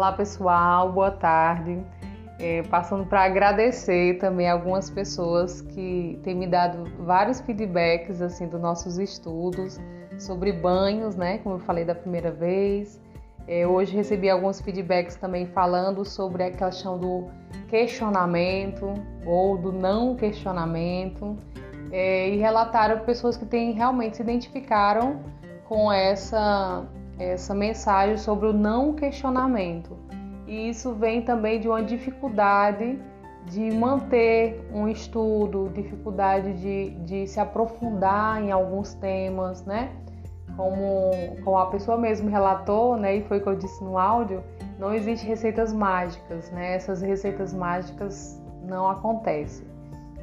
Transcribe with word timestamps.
Olá 0.00 0.12
pessoal, 0.12 0.90
boa 0.90 1.10
tarde. 1.10 1.78
É, 2.38 2.62
passando 2.62 3.04
para 3.04 3.22
agradecer 3.22 4.16
também 4.16 4.48
algumas 4.48 4.88
pessoas 4.88 5.60
que 5.60 6.18
têm 6.22 6.34
me 6.34 6.46
dado 6.46 6.90
vários 7.04 7.42
feedbacks 7.42 8.22
assim 8.22 8.48
dos 8.48 8.58
nossos 8.58 8.96
estudos 8.96 9.78
sobre 10.18 10.54
banhos, 10.54 11.16
né? 11.16 11.36
Como 11.36 11.56
eu 11.56 11.58
falei 11.58 11.84
da 11.84 11.94
primeira 11.94 12.30
vez. 12.30 12.98
É, 13.46 13.66
hoje 13.66 13.94
recebi 13.94 14.30
alguns 14.30 14.58
feedbacks 14.58 15.16
também 15.16 15.44
falando 15.44 16.02
sobre 16.02 16.44
a 16.44 16.50
questão 16.50 16.98
do 16.98 17.26
questionamento 17.68 18.94
ou 19.26 19.58
do 19.58 19.70
não 19.70 20.16
questionamento 20.16 21.36
é, 21.92 22.30
e 22.30 22.38
relataram 22.38 23.04
pessoas 23.04 23.36
que 23.36 23.44
têm 23.44 23.72
realmente 23.72 24.16
se 24.16 24.22
identificaram 24.22 25.20
com 25.68 25.92
essa 25.92 26.88
essa 27.24 27.54
mensagem 27.54 28.16
sobre 28.16 28.46
o 28.46 28.52
não 28.52 28.94
questionamento 28.94 29.96
e 30.50 30.68
isso 30.68 30.92
vem 30.94 31.22
também 31.22 31.60
de 31.60 31.68
uma 31.68 31.80
dificuldade 31.80 32.98
de 33.46 33.70
manter 33.70 34.68
um 34.74 34.88
estudo, 34.88 35.70
dificuldade 35.72 36.54
de, 36.54 36.90
de 37.04 37.26
se 37.28 37.38
aprofundar 37.38 38.42
em 38.42 38.50
alguns 38.50 38.92
temas, 38.94 39.64
né? 39.64 39.92
Como, 40.56 41.36
como 41.44 41.56
a 41.56 41.66
pessoa 41.66 41.96
mesmo 41.96 42.28
relatou, 42.28 42.96
né? 42.96 43.14
E 43.14 43.22
foi 43.22 43.38
o 43.38 43.42
que 43.42 43.48
eu 43.48 43.54
disse 43.54 43.82
no 43.84 43.96
áudio, 43.96 44.42
não 44.76 44.92
existe 44.92 45.24
receitas 45.24 45.72
mágicas, 45.72 46.50
né? 46.50 46.74
Essas 46.74 47.00
receitas 47.00 47.54
mágicas 47.54 48.42
não 48.64 48.88
acontecem. 48.88 49.64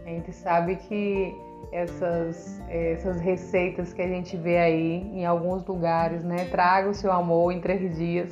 A 0.05 0.09
gente 0.09 0.33
sabe 0.33 0.75
que 0.75 1.33
essas, 1.71 2.61
essas 2.69 3.19
receitas 3.19 3.93
que 3.93 4.01
a 4.01 4.07
gente 4.07 4.37
vê 4.37 4.57
aí 4.57 5.01
em 5.13 5.25
alguns 5.25 5.65
lugares, 5.65 6.23
né? 6.23 6.45
Traga 6.45 6.89
o 6.89 6.93
seu 6.93 7.11
amor 7.11 7.51
em 7.51 7.59
três 7.59 7.95
dias. 7.95 8.31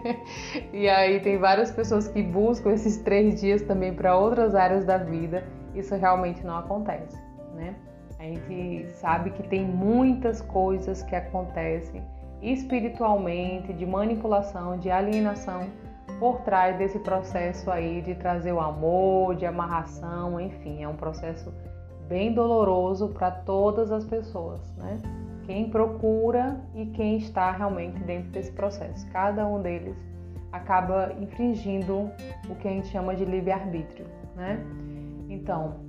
e 0.72 0.88
aí 0.88 1.20
tem 1.20 1.38
várias 1.38 1.70
pessoas 1.70 2.08
que 2.08 2.22
buscam 2.22 2.72
esses 2.72 2.98
três 2.98 3.40
dias 3.40 3.62
também 3.62 3.94
para 3.94 4.16
outras 4.16 4.54
áreas 4.54 4.84
da 4.84 4.98
vida. 4.98 5.44
Isso 5.74 5.94
realmente 5.94 6.44
não 6.44 6.56
acontece, 6.56 7.16
né? 7.54 7.74
A 8.18 8.24
gente 8.24 8.88
sabe 8.94 9.30
que 9.30 9.42
tem 9.42 9.64
muitas 9.64 10.40
coisas 10.40 11.02
que 11.02 11.14
acontecem 11.14 12.02
espiritualmente, 12.42 13.72
de 13.72 13.86
manipulação, 13.86 14.78
de 14.78 14.90
alienação 14.90 15.66
por 16.18 16.40
trás 16.40 16.76
desse 16.78 16.98
processo 16.98 17.70
aí 17.70 18.00
de 18.00 18.14
trazer 18.14 18.52
o 18.52 18.60
amor, 18.60 19.34
de 19.34 19.44
amarração, 19.44 20.40
enfim, 20.40 20.82
é 20.82 20.88
um 20.88 20.96
processo 20.96 21.52
bem 22.08 22.32
doloroso 22.32 23.08
para 23.08 23.30
todas 23.30 23.90
as 23.90 24.04
pessoas, 24.04 24.60
né? 24.76 24.98
Quem 25.44 25.70
procura 25.70 26.60
e 26.74 26.86
quem 26.86 27.16
está 27.18 27.52
realmente 27.52 27.98
dentro 28.00 28.30
desse 28.30 28.50
processo. 28.52 29.08
Cada 29.10 29.46
um 29.46 29.62
deles 29.62 29.96
acaba 30.50 31.12
infringindo 31.20 32.10
o 32.48 32.54
que 32.56 32.66
a 32.66 32.70
gente 32.70 32.88
chama 32.88 33.14
de 33.14 33.24
livre-arbítrio, 33.24 34.06
né? 34.34 34.58
Então, 35.28 35.86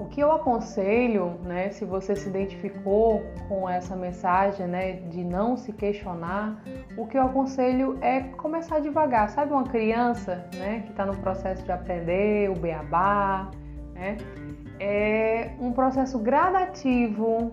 o 0.00 0.06
que 0.06 0.20
eu 0.20 0.32
aconselho, 0.32 1.34
né, 1.44 1.70
se 1.70 1.84
você 1.84 2.16
se 2.16 2.26
identificou 2.28 3.22
com 3.48 3.68
essa 3.68 3.94
mensagem, 3.94 4.66
né, 4.66 4.92
de 4.92 5.22
não 5.22 5.58
se 5.58 5.74
questionar, 5.74 6.62
o 6.96 7.06
que 7.06 7.18
eu 7.18 7.22
aconselho 7.22 7.98
é 8.00 8.20
começar 8.20 8.80
devagar. 8.80 9.28
Sabe 9.28 9.52
uma 9.52 9.64
criança, 9.64 10.46
né, 10.54 10.80
que 10.86 10.90
está 10.90 11.04
no 11.04 11.16
processo 11.18 11.62
de 11.64 11.70
aprender 11.70 12.50
o 12.50 12.54
beabá, 12.54 13.50
né? 13.92 14.16
É 14.80 15.50
um 15.60 15.72
processo 15.72 16.18
gradativo, 16.18 17.52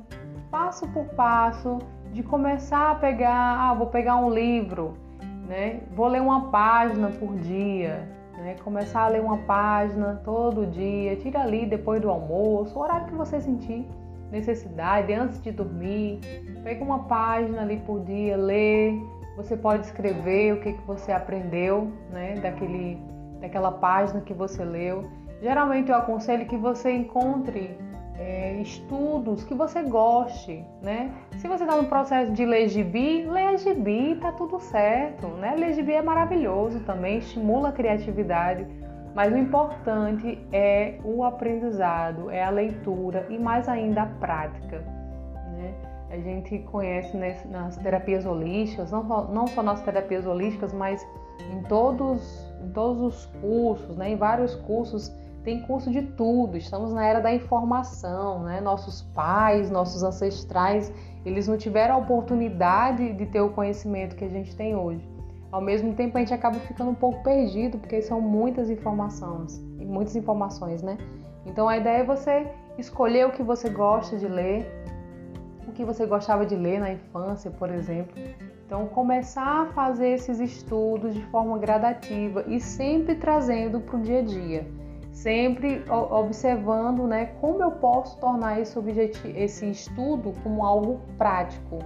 passo 0.50 0.88
por 0.88 1.06
passo, 1.10 1.78
de 2.14 2.24
começar 2.24 2.92
a 2.92 2.96
pegar, 2.96 3.60
ah, 3.60 3.74
vou 3.74 3.88
pegar 3.88 4.16
um 4.16 4.30
livro, 4.30 4.98
né? 5.46 5.82
Vou 5.94 6.08
ler 6.08 6.22
uma 6.22 6.50
página 6.50 7.10
por 7.10 7.36
dia, 7.36 8.08
né? 8.38 8.56
Começar 8.64 9.02
a 9.02 9.08
ler 9.10 9.22
uma 9.22 9.40
página 9.40 10.22
todo 10.24 10.66
dia, 10.66 11.18
tira 11.18 11.42
ali 11.42 11.66
depois 11.66 12.02
do 12.02 12.10
almoço, 12.10 12.80
o 12.80 12.82
horário 12.82 13.08
que 13.08 13.14
você 13.14 13.42
sentir 13.42 13.86
necessidade, 14.32 15.14
antes 15.14 15.42
de 15.42 15.52
dormir, 15.52 16.20
pega 16.64 16.84
uma 16.84 17.00
página 17.04 17.62
ali 17.62 17.78
por 17.86 18.04
dia, 18.06 18.38
lê. 18.38 18.94
Você 19.36 19.56
pode 19.56 19.86
escrever 19.86 20.54
o 20.54 20.62
que, 20.62 20.74
que 20.74 20.82
você 20.88 21.12
aprendeu, 21.12 21.92
né? 22.10 22.36
Daquele, 22.36 22.98
daquela 23.40 23.72
página 23.72 24.22
que 24.22 24.34
você 24.34 24.64
leu 24.64 25.06
Geralmente 25.42 25.92
eu 25.92 25.98
aconselho 25.98 26.46
que 26.46 26.58
você 26.58 26.92
encontre 26.92 27.78
é, 28.18 28.60
estudos 28.60 29.44
que 29.44 29.54
você 29.54 29.84
goste, 29.84 30.66
né? 30.82 31.12
Se 31.38 31.48
você 31.48 31.64
está 31.64 31.76
no 31.76 31.88
processo 31.88 32.32
de 32.32 32.46
ler 32.46 32.68
gibi, 32.68 33.28
gibi, 33.58 34.16
tá 34.16 34.32
tudo 34.32 34.60
certo, 34.60 35.28
né? 35.28 35.56
Ler 35.56 35.74
é 35.90 36.02
maravilhoso 36.02 36.80
também, 36.82 37.20
estimula 37.20 37.70
a 37.70 37.72
criatividade, 37.72 38.66
mas 39.14 39.32
o 39.32 39.38
importante 39.38 40.40
é 40.52 41.00
o 41.04 41.24
aprendizado, 41.24 42.32
é 42.32 42.44
a 42.44 42.50
leitura 42.50 43.28
e 43.30 43.38
mais 43.38 43.70
ainda 43.70 44.04
a 44.04 44.08
prática, 44.08 44.80
né? 45.56 45.74
A 46.10 46.18
gente 46.18 46.58
conhece 46.60 47.16
nas 47.18 47.78
terapias 47.78 48.26
holísticas, 48.26 48.92
não 48.92 49.06
só, 49.06 49.24
não 49.26 49.46
só 49.46 49.62
nas 49.62 49.82
terapias 49.82 50.26
holísticas, 50.26 50.74
mas 50.74 51.06
em 51.52 51.62
todos, 51.64 52.52
em 52.64 52.70
todos 52.70 53.02
os 53.02 53.26
cursos, 53.42 53.96
né? 53.98 54.12
em 54.12 54.16
vários 54.16 54.56
cursos 54.56 55.14
tem 55.48 55.62
curso 55.62 55.90
de 55.90 56.02
tudo. 56.02 56.58
Estamos 56.58 56.92
na 56.92 57.06
era 57.06 57.22
da 57.22 57.34
informação, 57.34 58.44
né? 58.44 58.60
Nossos 58.60 59.04
pais, 59.16 59.72
nossos 59.72 60.04
ancestrais, 60.04 60.92
eles 61.26 61.48
não 61.48 61.56
tiveram 61.56 61.96
a 61.96 61.98
oportunidade 62.00 63.14
de 63.14 63.26
ter 63.28 63.40
o 63.40 63.50
conhecimento 63.52 64.18
que 64.18 64.26
a 64.26 64.28
gente 64.28 64.54
tem 64.58 64.76
hoje. 64.76 65.08
Ao 65.50 65.62
mesmo 65.62 65.94
tempo, 65.94 66.18
a 66.18 66.20
gente 66.20 66.34
acaba 66.34 66.60
ficando 66.60 66.90
um 66.90 66.94
pouco 66.94 67.24
perdido, 67.24 67.78
porque 67.78 68.02
são 68.02 68.20
muitas 68.20 68.70
informações, 68.70 69.58
muitas 69.80 70.18
informações, 70.18 70.84
né? 70.84 70.98
Então, 71.46 71.70
a 71.70 71.78
ideia 71.78 72.00
é 72.00 72.04
você 72.04 72.46
escolher 72.78 73.26
o 73.26 73.32
que 73.32 73.42
você 73.42 73.70
gosta 73.70 74.18
de 74.18 74.28
ler, 74.28 74.70
o 75.66 75.72
que 75.72 75.86
você 75.86 76.06
gostava 76.06 76.46
de 76.46 76.58
ler 76.58 76.82
na 76.82 76.92
infância, 76.92 77.50
por 77.52 77.72
exemplo. 77.72 78.22
Então, 78.66 78.86
começar 78.88 79.62
a 79.62 79.66
fazer 79.68 80.10
esses 80.10 80.42
estudos 80.42 81.14
de 81.14 81.22
forma 81.28 81.58
gradativa 81.58 82.44
e 82.50 82.60
sempre 82.60 83.16
trazendo 83.16 83.80
para 83.80 83.96
o 83.96 84.02
dia 84.02 84.20
a 84.20 84.24
dia 84.24 84.87
sempre 85.22 85.84
observando 85.90 87.08
né, 87.08 87.32
como 87.42 87.62
eu 87.64 87.72
posso 87.72 88.18
tornar 88.20 88.62
esse, 88.62 88.78
objetivo, 88.78 89.36
esse 89.36 89.70
estudo 89.70 90.34
como 90.44 90.64
algo 90.64 91.02
prático, 91.18 91.80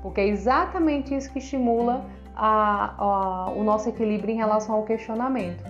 porque 0.00 0.22
é 0.22 0.28
exatamente 0.28 1.14
isso 1.14 1.30
que 1.32 1.38
estimula 1.38 2.04
a, 2.34 2.94
a, 2.98 3.50
o 3.50 3.62
nosso 3.62 3.88
equilíbrio 3.90 4.32
em 4.32 4.36
relação 4.36 4.74
ao 4.76 4.84
questionamento. 4.84 5.62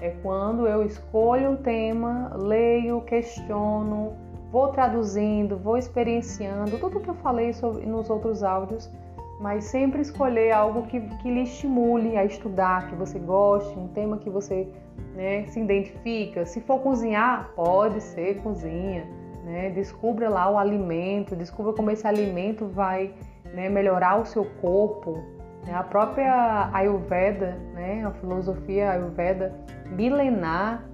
É 0.00 0.10
quando 0.22 0.66
eu 0.66 0.84
escolho 0.84 1.52
um 1.52 1.56
tema, 1.56 2.32
leio, 2.36 3.00
questiono, 3.02 4.12
vou 4.50 4.68
traduzindo, 4.68 5.56
vou 5.56 5.76
experienciando, 5.76 6.76
tudo 6.78 7.00
que 7.00 7.08
eu 7.08 7.14
falei 7.14 7.52
sobre, 7.52 7.86
nos 7.86 8.10
outros 8.10 8.42
áudios, 8.42 8.90
mas 9.40 9.64
sempre 9.64 10.02
escolher 10.02 10.50
algo 10.52 10.82
que, 10.86 11.00
que 11.00 11.30
lhe 11.30 11.42
estimule 11.42 12.16
a 12.16 12.24
estudar, 12.24 12.88
que 12.88 12.96
você 12.96 13.18
goste, 13.18 13.78
um 13.78 13.88
tema 13.88 14.18
que 14.18 14.28
você 14.28 14.68
né, 15.14 15.46
se 15.46 15.60
identifica. 15.60 16.44
Se 16.44 16.60
for 16.60 16.80
cozinhar, 16.80 17.50
pode 17.54 18.00
ser 18.00 18.40
cozinha. 18.42 19.06
Né? 19.44 19.70
Descubra 19.70 20.28
lá 20.28 20.50
o 20.50 20.58
alimento, 20.58 21.36
descubra 21.36 21.72
como 21.72 21.90
esse 21.90 22.06
alimento 22.06 22.66
vai 22.66 23.14
né, 23.44 23.68
melhorar 23.68 24.20
o 24.20 24.24
seu 24.24 24.44
corpo. 24.60 25.22
Né? 25.64 25.72
A 25.72 25.82
própria 25.82 26.68
Ayurveda, 26.72 27.58
né, 27.74 28.04
a 28.04 28.10
filosofia 28.10 28.90
Ayurveda 28.90 29.54
milenar, 29.86 30.84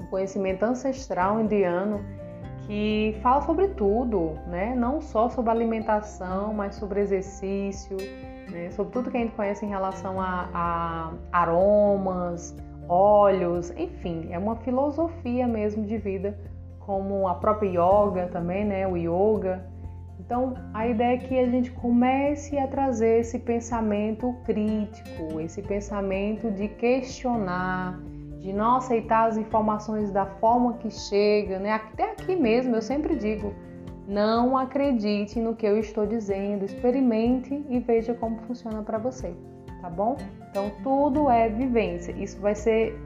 o 0.00 0.06
conhecimento 0.08 0.64
ancestral 0.64 1.40
indiano, 1.40 2.00
que 2.66 3.16
fala 3.22 3.42
sobre 3.42 3.68
tudo, 3.68 4.32
né? 4.48 4.74
não 4.74 5.00
só 5.00 5.28
sobre 5.28 5.50
alimentação, 5.50 6.52
mas 6.52 6.74
sobre 6.74 7.00
exercício, 7.00 7.96
né? 8.50 8.70
sobre 8.72 8.92
tudo 8.92 9.10
que 9.10 9.16
a 9.16 9.20
gente 9.20 9.34
conhece 9.34 9.64
em 9.64 9.68
relação 9.68 10.20
a, 10.20 10.48
a 10.52 11.12
aromas, 11.32 12.56
óleos, 12.88 13.70
enfim, 13.76 14.28
é 14.30 14.38
uma 14.38 14.56
filosofia 14.56 15.46
mesmo 15.46 15.84
de 15.84 15.96
vida, 15.96 16.38
como 16.80 17.28
a 17.28 17.34
própria 17.34 17.68
yoga 17.68 18.28
também, 18.28 18.64
né, 18.64 18.86
o 18.86 18.96
yoga. 18.96 19.64
Então, 20.18 20.54
a 20.72 20.86
ideia 20.88 21.14
é 21.14 21.18
que 21.18 21.38
a 21.38 21.46
gente 21.46 21.70
comece 21.70 22.58
a 22.58 22.66
trazer 22.66 23.20
esse 23.20 23.38
pensamento 23.38 24.34
crítico, 24.44 25.40
esse 25.40 25.62
pensamento 25.62 26.50
de 26.50 26.68
questionar, 26.68 28.00
de 28.46 28.52
não 28.52 28.76
aceitar 28.76 29.28
as 29.28 29.36
informações 29.36 30.10
da 30.10 30.24
forma 30.24 30.74
que 30.74 30.90
chega, 30.90 31.58
né? 31.58 31.72
Até 31.72 32.12
aqui 32.12 32.36
mesmo 32.36 32.74
eu 32.74 32.82
sempre 32.82 33.16
digo, 33.16 33.52
não 34.06 34.56
acredite 34.56 35.40
no 35.40 35.54
que 35.54 35.66
eu 35.66 35.78
estou 35.78 36.06
dizendo, 36.06 36.64
experimente 36.64 37.64
e 37.68 37.78
veja 37.80 38.14
como 38.14 38.38
funciona 38.42 38.82
para 38.82 38.98
você 38.98 39.34
tá 39.86 39.90
bom? 39.90 40.16
Então 40.50 40.72
tudo 40.82 41.30
é 41.30 41.48
vivência. 41.48 42.12
Isso 42.12 42.40
vai 42.40 42.54
ser 42.54 42.98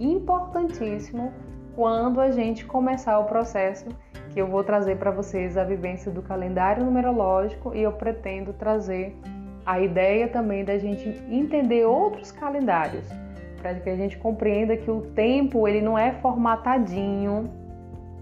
importantíssimo 0.00 1.32
quando 1.76 2.20
a 2.20 2.30
gente 2.30 2.64
começar 2.64 3.18
o 3.18 3.24
processo 3.24 3.86
que 4.30 4.40
eu 4.40 4.48
vou 4.48 4.64
trazer 4.64 4.98
para 4.98 5.12
vocês 5.12 5.56
a 5.56 5.64
vivência 5.64 6.10
do 6.10 6.22
calendário 6.22 6.84
numerológico 6.84 7.72
e 7.74 7.82
eu 7.82 7.92
pretendo 7.92 8.52
trazer 8.52 9.16
a 9.64 9.80
ideia 9.80 10.28
também 10.28 10.64
da 10.64 10.76
gente 10.76 11.08
entender 11.30 11.84
outros 11.86 12.32
calendários, 12.32 13.06
para 13.64 13.80
que 13.80 13.88
a 13.88 13.96
gente 13.96 14.18
compreenda 14.18 14.76
que 14.76 14.90
o 14.90 15.00
tempo 15.00 15.66
ele 15.66 15.80
não 15.80 15.98
é 15.98 16.12
formatadinho, 16.12 17.50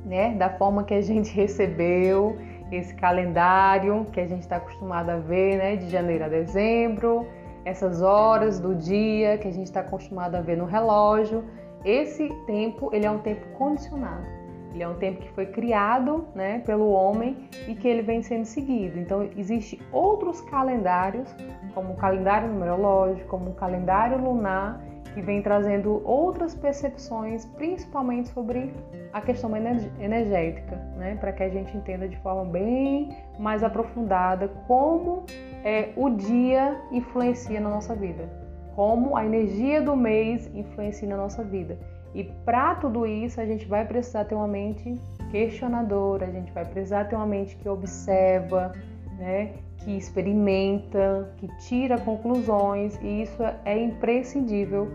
né, 0.04 0.36
da 0.36 0.48
forma 0.50 0.84
que 0.84 0.94
a 0.94 1.00
gente 1.00 1.34
recebeu 1.34 2.38
esse 2.70 2.94
calendário 2.94 4.06
que 4.12 4.20
a 4.20 4.26
gente 4.26 4.42
está 4.42 4.56
acostumado 4.58 5.10
a 5.10 5.16
ver, 5.16 5.58
né, 5.58 5.74
de 5.74 5.88
janeiro 5.88 6.26
a 6.26 6.28
dezembro, 6.28 7.26
essas 7.64 8.02
horas 8.02 8.60
do 8.60 8.72
dia 8.72 9.36
que 9.36 9.48
a 9.48 9.50
gente 9.50 9.66
está 9.66 9.80
acostumado 9.80 10.36
a 10.36 10.40
ver 10.40 10.56
no 10.56 10.64
relógio. 10.64 11.44
Esse 11.84 12.28
tempo 12.46 12.90
ele 12.92 13.04
é 13.04 13.10
um 13.10 13.18
tempo 13.18 13.44
condicionado. 13.58 14.24
Ele 14.72 14.84
é 14.84 14.88
um 14.88 14.94
tempo 14.94 15.20
que 15.22 15.30
foi 15.32 15.46
criado 15.46 16.24
né, 16.36 16.60
pelo 16.64 16.88
homem 16.88 17.48
e 17.66 17.74
que 17.74 17.88
ele 17.88 18.02
vem 18.02 18.22
sendo 18.22 18.44
seguido. 18.44 18.96
Então, 18.98 19.28
existem 19.36 19.80
outros 19.90 20.40
calendários, 20.42 21.28
como 21.74 21.94
o 21.94 21.96
calendário 21.96 22.48
numerológico, 22.48 23.28
como 23.28 23.50
o 23.50 23.54
calendário 23.54 24.16
lunar, 24.18 24.80
que 25.14 25.20
vem 25.20 25.43
trazendo 25.43 26.03
outras 26.05 26.55
percepções, 26.55 27.44
principalmente 27.44 28.29
sobre 28.29 28.73
a 29.12 29.20
questão 29.20 29.50
energética, 29.56 30.76
né? 30.97 31.17
para 31.17 31.32
que 31.32 31.43
a 31.43 31.49
gente 31.49 31.76
entenda 31.76 32.09
de 32.09 32.17
forma 32.19 32.44
bem 32.50 33.17
mais 33.38 33.62
aprofundada 33.62 34.49
como 34.67 35.25
é, 35.64 35.91
o 35.97 36.11
dia 36.11 36.81
influencia 36.91 37.61
na 37.61 37.69
nossa 37.69 37.94
vida, 37.94 38.29
como 38.75 39.17
a 39.17 39.25
energia 39.25 39.82
do 39.82 39.97
mês 39.97 40.50
influencia 40.55 41.09
na 41.09 41.17
nossa 41.17 41.43
vida. 41.44 41.79
E 42.14 42.25
para 42.44 42.75
tudo 42.75 43.06
isso, 43.06 43.41
a 43.41 43.47
gente 43.47 43.67
vai 43.67 43.87
precisar 43.87 44.25
ter 44.25 44.35
uma 44.35 44.49
mente 44.49 45.00
questionadora, 45.31 46.26
a 46.26 46.31
gente 46.31 46.53
vai 46.53 46.64
precisar 46.64 47.05
ter 47.05 47.17
uma 47.17 47.26
mente 47.26 47.56
que 47.56 47.69
observa, 47.69 48.73
né, 49.22 49.52
que 49.78 49.96
experimenta, 49.96 51.32
que 51.36 51.46
tira 51.58 51.96
conclusões, 51.96 52.98
e 53.00 53.22
isso 53.22 53.40
é 53.64 53.78
imprescindível 53.78 54.90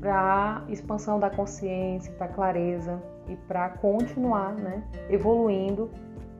para 0.00 0.62
a 0.64 0.72
expansão 0.72 1.18
da 1.18 1.28
consciência, 1.28 2.12
para 2.12 2.26
a 2.26 2.28
clareza 2.28 3.02
e 3.28 3.34
para 3.48 3.70
continuar 3.70 4.54
né, 4.54 4.84
evoluindo 5.10 5.90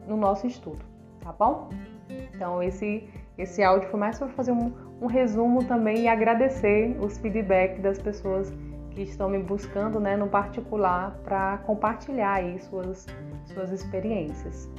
no 0.07 0.17
nosso 0.17 0.47
estudo, 0.47 0.85
tá 1.21 1.33
bom? 1.33 1.71
Então 2.09 2.63
esse, 2.63 3.09
esse 3.37 3.65
áudio 3.65 3.89
foi 3.89 3.99
mais 3.99 4.17
para 4.17 4.29
fazer 4.29 4.53
um, 4.53 4.73
um 5.01 5.07
resumo 5.07 5.65
também 5.65 6.03
e 6.03 6.09
agradecer 6.09 6.97
os 7.01 7.19
feedbacks 7.19 7.83
das 7.83 7.99
pessoas 7.99 8.53
que 8.91 9.03
estão 9.03 9.29
me 9.29 9.43
buscando 9.43 9.99
né, 9.99 10.17
no 10.17 10.29
particular 10.29 11.19
para 11.25 11.59
compartilhar 11.67 12.35
aí 12.35 12.61
suas, 12.61 13.07
suas 13.47 13.73
experiências. 13.73 14.71